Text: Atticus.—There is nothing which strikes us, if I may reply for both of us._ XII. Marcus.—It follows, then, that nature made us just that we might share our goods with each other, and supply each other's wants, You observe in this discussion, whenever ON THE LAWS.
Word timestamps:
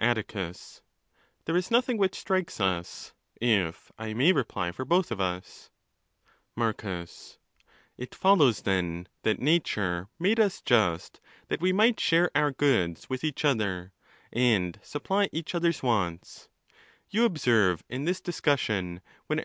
Atticus.—There 0.00 1.56
is 1.56 1.70
nothing 1.70 1.96
which 1.96 2.18
strikes 2.18 2.60
us, 2.60 3.14
if 3.40 3.92
I 3.96 4.14
may 4.14 4.32
reply 4.32 4.72
for 4.72 4.84
both 4.84 5.12
of 5.12 5.20
us._ 5.20 5.70
XII. 6.28 6.30
Marcus.—It 6.56 8.12
follows, 8.12 8.62
then, 8.62 9.06
that 9.22 9.38
nature 9.38 10.08
made 10.18 10.40
us 10.40 10.60
just 10.60 11.20
that 11.46 11.60
we 11.60 11.72
might 11.72 12.00
share 12.00 12.32
our 12.34 12.50
goods 12.50 13.08
with 13.08 13.22
each 13.22 13.44
other, 13.44 13.92
and 14.32 14.76
supply 14.82 15.28
each 15.30 15.54
other's 15.54 15.84
wants, 15.84 16.48
You 17.08 17.24
observe 17.24 17.84
in 17.88 18.06
this 18.06 18.20
discussion, 18.20 19.02
whenever 19.28 19.30
ON 19.30 19.36
THE 19.36 19.36
LAWS. 19.36 19.44